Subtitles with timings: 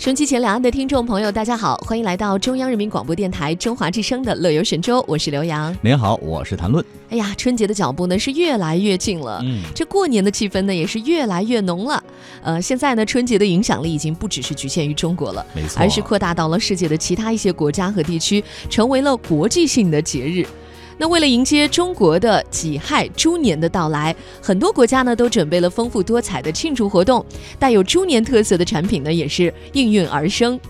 [0.00, 5.76] 收机前两岸的听众朋友，大家好，欢迎来到中央人民广播电台中华之声的《乐游神州》，我是刘洋。
[5.82, 6.82] 您好，我是谭论。
[7.10, 12.02] 哎呀，春节的脚步呢是越来越近了，嗯，这过年的气氛呢也是越来越浓了。
[12.40, 20.46] 呃，现在呢，春节的影响力已经不只是局限于中国了，没错，而是扩大到了世界的其他一些国家和地区，成为了国际性的节日。
[21.00, 27.24] 那为了迎接中国的己亥猪年的到来，很多国家呢都准备了丰富多彩的庆祝活动，
[27.58, 30.60] 带有猪年特色的产品呢也是应运而生。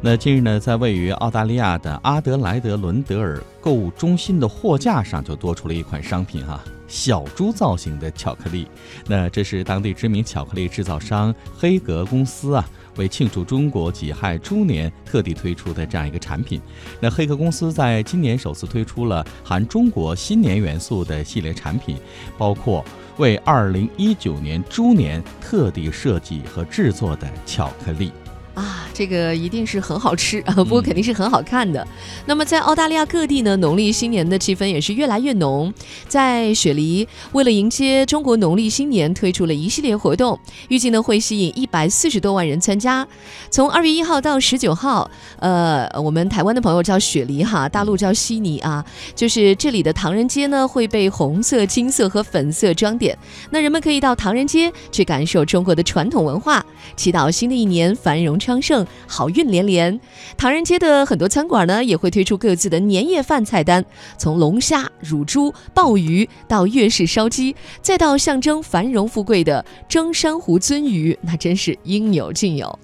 [0.00, 8.68] 那近日呢，在位于澳大利亚的阿德莱德伦德尔购物中心的货架上就多出了一款商品哈，小猪造型的巧克力。
[9.08, 12.64] 那这是当地知名巧克力制造商黑格公司啊。
[12.96, 16.60] 为庆祝中国己亥猪年，特地推出的这样一个产品。
[17.00, 21.96] 那黑客公司在今年首次推出了含中国新年元素的系列产品，
[22.36, 22.84] 包括
[23.18, 28.12] 为二零一九年猪年特地设计和制作的巧克力。
[28.54, 31.86] 啊，这个一定是很好吃啊， 不过肯定是很好看的。
[32.26, 35.72] 那么在澳大利亚各地呢，农历新年的气氛也是越来越浓。
[36.06, 43.08] 在雪梨，为了迎接中国农历新年，推出了一系列活动，预计呢会吸引一百四十多万人参加。
[43.50, 48.84] 从二月一号到十九号，呃，我们台湾的朋友叫雪梨哈，大陆叫悉尼啊，
[49.14, 53.16] 就是这里的唐人街呢会被红色、金色和粉色装点。
[53.48, 56.62] 那人们可以到唐人街去感受中国的传统文化，
[56.96, 58.38] 祈祷新的一年繁荣。
[58.42, 60.00] 昌盛，好运连连。
[60.36, 63.84] 唐人街的很多餐馆呢，也会推出各自的年夜饭菜单，
[64.18, 72.78] 从龙虾、乳猪、鲍鱼到粤式烧鸡，再到象征繁荣富贵的蒸珊瑚鳟鱼，那真是应有尽有。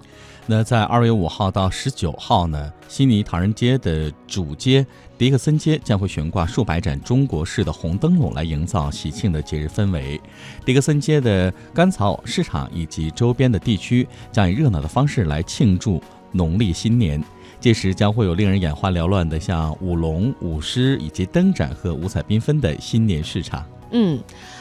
[0.47, 4.87] 那在二月五号到十九号呢，悉尼唐人街的主街
[5.19, 10.21] 迪克森街将会悬挂数百盏中国式的红灯笼，来营造喜庆的节日氛围。
[10.65, 17.21] 迪克森街的甘草市场以及周边的地区将以热闹的方式来庆祝农历新年。
[17.59, 23.67] 届时将会有令人眼花缭乱的像舞龙、舞狮以及灯展和五彩缤纷的新年市场。
[23.91, 24.17] 嗯。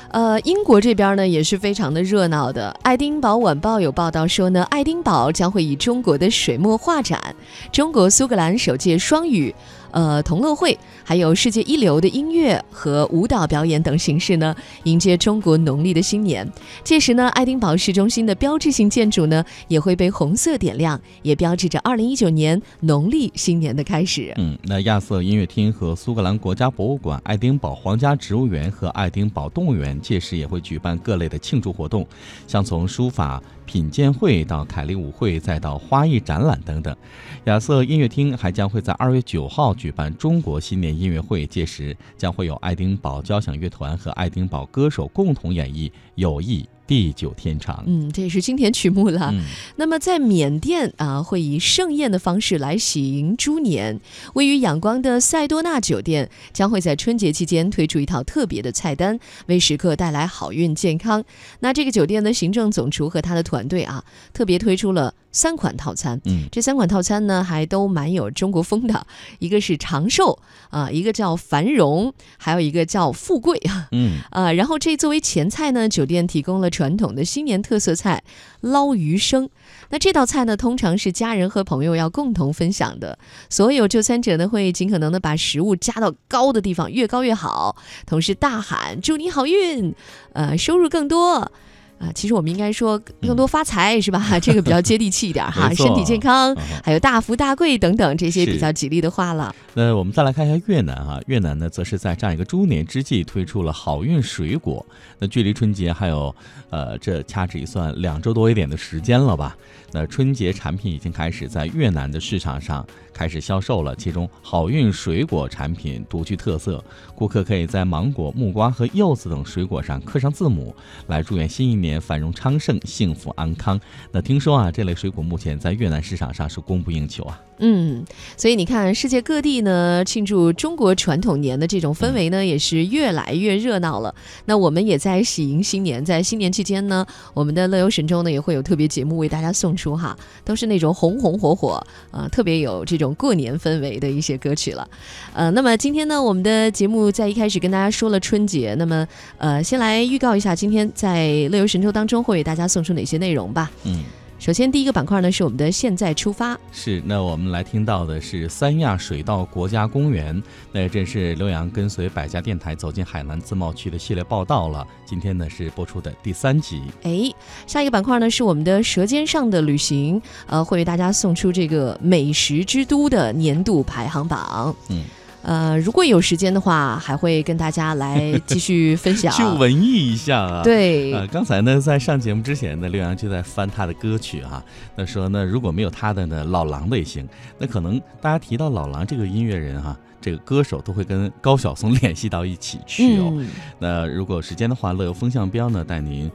[0.09, 2.69] 呃，英国这边呢也是非常的热闹的。
[2.81, 7.35] 爱丁堡晚报有报道说呢，爱丁堡将会以中国的水墨画展、
[7.72, 9.53] 中国苏格兰首届双语。
[9.91, 14.53] 呃，同乐会还有世界一流的音乐和舞蹈表演等形式呢，
[14.84, 16.47] 迎接中国农历的新年。
[16.84, 24.34] 届时呢，爱丁堡市中心的标志性建筑呢也会被红色点亮，也标志着二零一九年农历新年的开始。
[24.38, 32.08] 嗯，那亚瑟音乐厅和苏格兰国家博物馆、爱丁堡皇家植物园和爱丁堡动物园届时也会举办各类的庆祝活动，
[32.47, 33.41] 像从书法。
[33.68, 36.96] 品鉴会到凯利舞会，再到花艺展览等等。
[37.44, 46.64] 亚瑟音乐厅还将会在二月九号举办中国新年音乐会，届时将会有爱丁堡交响乐团和爱丁堡歌手共同演绎《友谊》。
[46.87, 49.33] 地久天长，嗯，这也是经典曲目了。
[49.75, 53.99] 那么在缅甸啊，会以盛宴的方式来喜迎猪年。
[54.33, 61.23] 位于仰光的塞多纳酒店将会在春节期间推出一套特别的菜单，为食客带来好运健康。
[61.59, 65.13] 那这个酒店的行政总厨和他的团队啊，特别推出了。
[65.37, 69.05] 三款套餐，嗯，这三款套餐呢还都蛮有中国风的，
[69.37, 70.39] 一个是长寿
[70.71, 73.61] 啊，一个叫繁荣，还有一个叫富贵，
[73.93, 74.17] 嗯。
[74.31, 78.23] 啊，然后这作为前菜呢，酒店提供了传统的新年特色菜
[78.61, 79.47] 捞鱼生，
[79.91, 87.75] 那这道菜呢通常是家人和朋友要共同分享的，所有就餐者呢会尽可能的把食物加到高的地方，越高越好，
[88.07, 89.93] 同时大喊祝你好运，
[90.33, 91.51] 呃，收入更多。
[92.00, 94.40] 啊，其实我们应该说更多发财是吧？
[94.40, 99.53] 这个比较接地气一点哈，身体健康，还有大富大贵等等这些比较吉利的话了。
[99.74, 104.85] 那我们再来看一下越南啊，越南呢则是在这样一个猪年之际推出了好运水果。
[105.19, 106.34] 那距离春节还有
[106.69, 109.58] 呃这掐指一算两周多一点的时间了吧？
[109.91, 112.85] 那春节产品已经开始在越南的市场上
[113.17, 116.83] 开始销售了，其中好运水果产品独具特色，
[117.16, 120.75] 顾客可以在芒果、木瓜和柚子等水果上刻上字母，
[121.07, 122.00] 来祝愿新一年。
[122.00, 123.79] 繁荣昌盛，幸福安康。
[124.11, 127.41] 那听说啊，这类水果目前在越南市场上是供不应求啊。
[127.59, 128.05] 嗯，
[128.35, 134.13] 所以你看，世界各地呢庆祝中国传统年的这种氛围呢，也是越来越热闹了。
[134.45, 140.15] 那我们也在喜迎新年，在新年期间呢，我们的乐游神州呢也会有特别节目为大家送出哈，
[140.45, 144.87] 都是那种红红火火啊，特别有这种过年氛围的一些歌曲了。
[145.33, 149.07] 呃，那么今天呢，我们的节目在一开始跟大家说了春节，那么
[149.39, 153.71] 呃，先来预告一下今天在乐游神州当中会为大家送出哪些内容吧。
[153.83, 154.03] 嗯。
[154.39, 156.57] 首先，第一个板块呢是我们的现在出发。
[156.72, 160.41] 是，那我们来听到的是三亚水稻国家公园。
[160.72, 164.85] 那这是刘洋跟随百家电台走进海南自贸区的系列报道了。
[165.05, 166.84] 今天呢是播出的第三集。
[167.03, 167.34] 哎，
[167.66, 174.73] 下一个板块呢是我们的舌尖上的旅行，呃，会为大家送出这个美食之都的年度排行榜。
[174.90, 175.03] 嗯。
[175.43, 180.61] 呃，如果有时间的话，还会跟大家来继续分享， 去文艺一下啊。
[180.61, 184.61] 对，呃，刚才呢，在上节目之前呢，刘洋就在翻他的歌曲啊。
[184.95, 187.25] 那说呢，如果没有他的呢，老狼的也行。
[187.57, 193.33] 那可能大家提到老狼这个音乐人哈，这个歌手都会跟高晓松联系到一起去哦。
[193.79, 196.29] 那如果有时间的话，乐游风向标呢，带您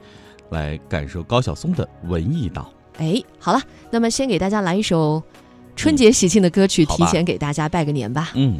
[0.49, 2.67] 来感受高晓松的文艺道。
[2.97, 3.61] 哎，好了，
[3.91, 5.21] 那么先给大家来一首
[5.75, 8.31] 春节喜庆的歌曲，提前给大家拜个年吧。
[8.33, 8.57] 嗯。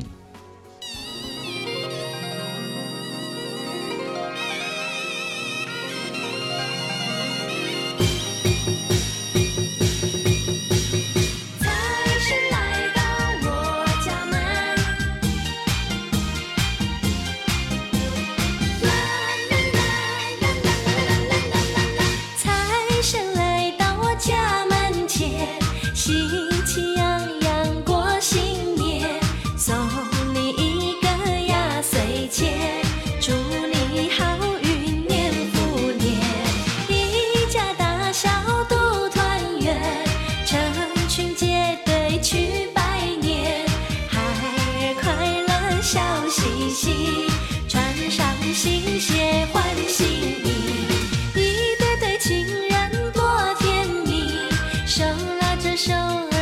[55.76, 56.33] 手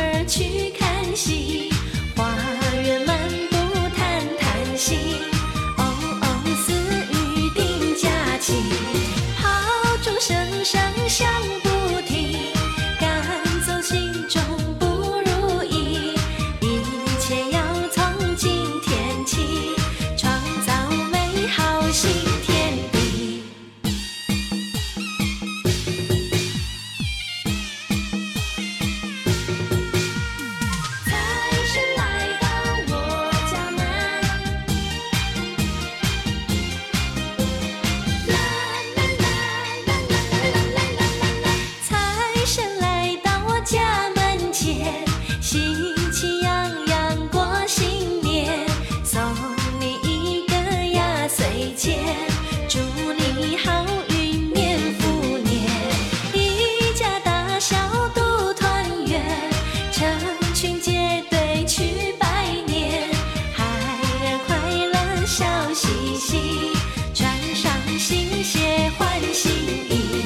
[67.12, 69.50] 穿上新鞋换新
[69.90, 70.24] 衣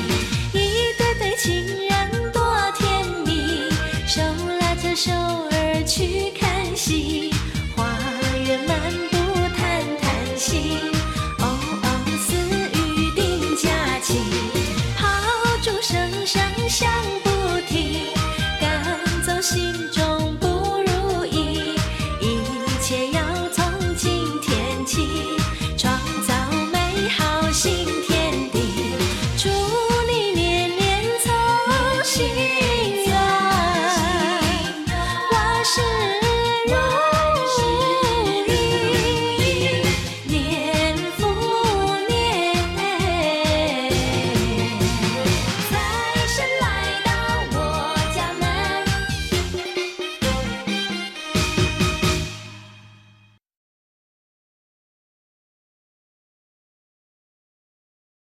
[0.52, 2.42] 一对对情人多
[2.76, 3.70] 甜蜜
[4.06, 4.20] 手
[4.60, 7.32] 拉着手儿去看戏
[7.74, 7.84] 花
[8.46, 8.78] 园漫
[9.10, 9.16] 步
[9.56, 10.95] 谈谈心。